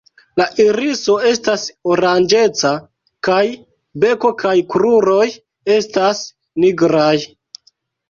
[0.39, 1.65] La iriso estas
[1.97, 2.73] oranĝeca,
[3.29, 3.39] kaj
[4.07, 5.23] beko kaj kruroj
[5.79, 6.27] estas
[6.67, 7.17] nigraj.